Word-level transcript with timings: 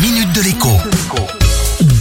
minute 0.00 0.32
de 0.32 0.42
l'écho. 0.42 0.70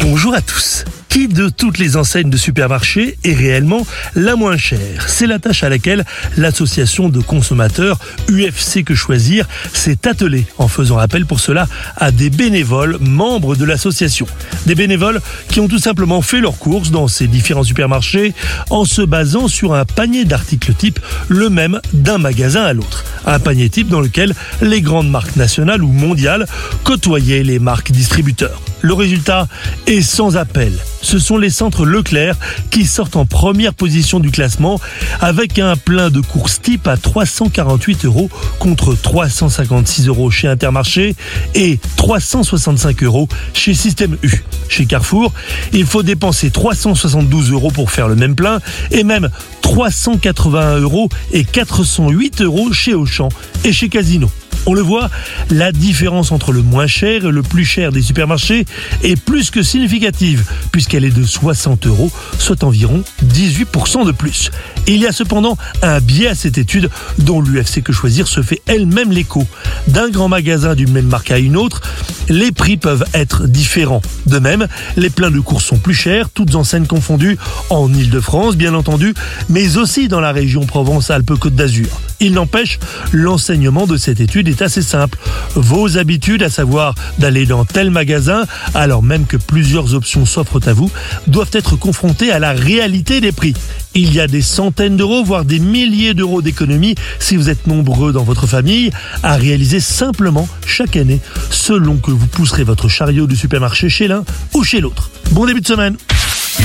Bonjour 0.01 0.35
à 0.35 0.41
tous. 0.41 0.85
Qui 1.09 1.27
de 1.27 1.49
toutes 1.49 1.79
les 1.79 1.97
enseignes 1.97 2.29
de 2.29 2.37
supermarché 2.37 3.17
est 3.23 3.33
réellement 3.33 3.87
la 4.13 4.35
moins 4.35 4.57
chère? 4.57 5.09
C'est 5.09 5.25
la 5.25 5.39
tâche 5.39 5.63
à 5.63 5.69
laquelle 5.69 6.05
l'association 6.35 7.09
de 7.09 7.19
consommateurs 7.21 7.97
UFC 8.29 8.83
Que 8.83 8.93
Choisir 8.93 9.47
s'est 9.73 10.07
attelée 10.07 10.45
en 10.59 10.67
faisant 10.67 10.99
appel 10.99 11.25
pour 11.25 11.39
cela 11.39 11.67
à 11.95 12.11
des 12.11 12.29
bénévoles 12.29 12.97
membres 12.99 13.55
de 13.55 13.65
l'association. 13.65 14.27
Des 14.67 14.75
bénévoles 14.75 15.21
qui 15.49 15.59
ont 15.59 15.67
tout 15.67 15.79
simplement 15.79 16.21
fait 16.21 16.41
leurs 16.41 16.59
courses 16.59 16.91
dans 16.91 17.07
ces 17.07 17.25
différents 17.25 17.63
supermarchés 17.63 18.33
en 18.69 18.85
se 18.85 19.01
basant 19.01 19.47
sur 19.47 19.73
un 19.73 19.85
panier 19.85 20.25
d'articles 20.25 20.73
type 20.73 20.99
le 21.29 21.49
même 21.49 21.81
d'un 21.93 22.19
magasin 22.19 22.63
à 22.63 22.73
l'autre. 22.73 23.05
Un 23.27 23.39
panier 23.39 23.69
type 23.69 23.89
dans 23.89 23.99
lequel 23.99 24.33
les 24.61 24.81
grandes 24.81 25.09
marques 25.09 25.35
nationales 25.35 25.83
ou 25.83 25.91
mondiales 25.91 26.47
côtoyaient 26.85 27.43
les 27.43 27.59
marques 27.59 27.91
distributeurs. 27.91 28.61
Le 28.81 28.93
résultat 28.93 29.47
est 29.85 30.01
sans 30.01 30.37
appel. 30.37 30.71
Ce 31.01 31.19
sont 31.19 31.37
les 31.37 31.49
centres 31.49 31.85
Leclerc 31.85 32.37
qui 32.71 32.85
sortent 32.85 33.17
en 33.17 33.25
première 33.25 33.73
position 33.73 34.19
du 34.19 34.31
classement 34.31 34.79
avec 35.19 35.59
un 35.59 35.75
plein 35.75 36.09
de 36.09 36.21
courses 36.21 36.61
type 36.61 36.87
à 36.87 36.95
348 36.95 38.05
euros 38.05 38.29
contre 38.59 38.95
356 38.95 40.07
euros 40.07 40.31
chez 40.31 40.47
Intermarché 40.47 41.15
et 41.53 41.79
365 41.97 43.03
euros 43.03 43.27
chez 43.53 43.73
Système 43.73 44.17
U. 44.23 44.43
Chez 44.69 44.85
Carrefour, 44.85 45.33
il 45.73 45.85
faut 45.85 46.03
dépenser 46.03 46.49
372 46.49 47.51
euros 47.51 47.71
pour 47.71 47.91
faire 47.91 48.07
le 48.07 48.15
même 48.15 48.35
plein 48.35 48.59
et 48.91 49.03
même 49.03 49.29
381 49.67 50.79
euros 50.79 51.09
et 51.33 51.43
408 51.43 52.41
euros 52.41 52.71
chez 52.71 52.93
Auchan 52.93 53.27
et 53.65 53.73
chez 53.73 53.89
Casino. 53.89 54.31
On 54.65 54.73
le 54.73 54.81
voit, 54.81 55.09
la 55.49 55.71
différence 55.71 56.31
entre 56.31 56.51
le 56.51 56.61
moins 56.61 56.87
cher 56.87 57.25
et 57.25 57.31
le 57.31 57.41
plus 57.41 57.63
cher 57.63 57.91
des 57.91 58.01
supermarchés 58.01 58.65
est 59.03 59.15
plus 59.17 59.51
que 59.51 59.63
significative, 59.63 60.45
puisqu'elle 60.71 61.05
est 61.05 61.15
de 61.15 61.23
60 61.23 61.87
euros, 61.87 62.11
soit 62.39 62.63
environ 62.63 63.03
18% 63.25 64.05
de 64.05 64.11
plus. 64.11 64.51
il 64.87 64.97
y 64.97 65.07
a 65.07 65.11
cependant 65.11 65.57
un 65.81 65.99
biais 65.99 66.27
à 66.27 66.35
cette 66.35 66.57
étude 66.57 66.89
dont 67.19 67.41
l'UFC 67.41 67.81
Que 67.81 67.93
Choisir 67.93 68.27
se 68.27 68.41
fait 68.41 68.61
elle-même 68.67 69.11
l'écho. 69.11 69.45
D'un 69.87 70.09
grand 70.09 70.29
magasin 70.29 70.75
d'une 70.75 70.91
même 70.91 71.07
marque 71.07 71.31
à 71.31 71.37
une 71.37 71.55
autre, 71.55 71.81
les 72.29 72.51
prix 72.51 72.77
peuvent 72.77 73.05
être 73.13 73.47
différents. 73.47 74.01
De 74.25 74.39
même, 74.39 74.67
les 74.95 75.09
pleins 75.09 75.31
de 75.31 75.39
courses 75.39 75.65
sont 75.65 75.77
plus 75.77 75.93
chers, 75.93 76.29
toutes 76.29 76.55
enseignes 76.55 76.85
confondues, 76.87 77.37
en 77.69 77.93
Ile-de-France 77.93 78.55
bien 78.55 78.73
entendu, 78.73 79.13
mais 79.49 79.77
aussi 79.77 80.07
dans 80.07 80.19
la 80.19 80.31
région 80.31 80.65
Provence-Alpes-Côte 80.65 81.55
d'Azur. 81.55 81.87
Il 82.19 82.33
n'empêche, 82.33 82.79
l'enseignement 83.11 83.85
de 83.85 83.97
cette 83.97 84.19
étude 84.19 84.47
est 84.47 84.61
assez 84.61 84.81
simple. 84.81 85.17
Vos 85.55 85.97
habitudes, 85.97 86.43
à 86.43 86.49
savoir 86.49 86.95
d'aller 87.19 87.45
dans 87.45 87.65
tel 87.65 87.91
magasin, 87.91 88.45
alors 88.73 89.03
même 89.03 89.25
que 89.25 89.37
plusieurs 89.37 89.93
options 89.93 90.25
s'offrent 90.25 90.67
à 90.67 90.73
vous, 90.73 90.91
doivent 91.27 91.51
être 91.53 91.75
confrontées 91.75 92.31
à 92.31 92.39
la 92.39 92.53
réalité 92.53 93.21
des 93.21 93.31
prix. 93.31 93.53
Il 93.93 94.13
y 94.13 94.19
a 94.19 94.27
des 94.27 94.41
centaines 94.41 94.97
d'euros, 94.97 95.23
voire 95.23 95.45
des 95.45 95.59
milliers 95.59 96.13
d'euros 96.13 96.41
d'économies 96.41 96.95
si 97.19 97.35
vous 97.35 97.49
êtes 97.49 97.67
nombreux 97.67 98.13
dans 98.13 98.23
votre 98.23 98.47
famille 98.47 98.91
à 99.23 99.35
réaliser 99.35 99.79
simplement 99.79 100.47
chaque 100.67 100.95
année 100.95 101.19
selon 101.49 101.97
que 101.97 102.11
vous 102.11 102.27
pousserez 102.27 102.63
votre 102.63 102.87
chariot 102.87 103.27
du 103.27 103.35
supermarché 103.35 103.89
chez 103.89 104.07
l'un 104.07 104.23
ou 104.53 104.63
chez 104.63 104.79
l'autre. 104.81 105.09
Bon 105.31 105.45
début 105.45 105.61
de 105.61 105.67
semaine 105.67 105.97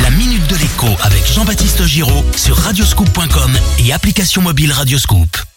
La 0.03 0.11
minute 0.11 0.47
de 0.49 0.57
l'écho 0.57 0.89
avec 1.03 1.27
Jean-Baptiste 1.33 1.85
Giraud 1.85 2.25
sur 2.37 2.57
radioscoop.com 2.57 3.53
et 3.79 3.93
application 3.93 4.43
mobile 4.43 4.73
Radioscoop. 4.73 5.52